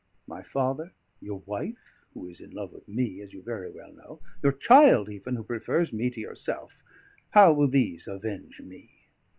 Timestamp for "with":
2.73-2.87